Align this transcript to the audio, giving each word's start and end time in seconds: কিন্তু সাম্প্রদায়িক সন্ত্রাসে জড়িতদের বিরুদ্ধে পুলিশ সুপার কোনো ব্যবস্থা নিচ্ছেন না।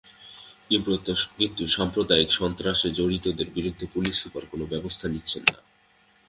কিন্তু 1.37 1.63
সাম্প্রদায়িক 1.67 2.29
সন্ত্রাসে 2.31 2.89
জড়িতদের 2.91 3.47
বিরুদ্ধে 3.49 3.85
পুলিশ 3.93 4.15
সুপার 4.21 4.43
কোনো 4.45 4.65
ব্যবস্থা 4.65 5.05
নিচ্ছেন 5.07 5.43
না। 5.47 5.59